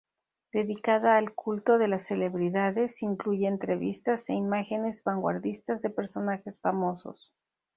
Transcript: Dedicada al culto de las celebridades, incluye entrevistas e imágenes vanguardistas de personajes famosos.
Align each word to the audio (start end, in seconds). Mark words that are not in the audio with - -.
Dedicada 0.51 1.15
al 1.19 1.35
culto 1.35 1.77
de 1.77 1.87
las 1.87 2.07
celebridades, 2.07 3.03
incluye 3.03 3.47
entrevistas 3.47 4.27
e 4.31 4.33
imágenes 4.33 5.03
vanguardistas 5.03 5.83
de 5.83 5.91
personajes 5.91 6.59
famosos. 6.59 7.31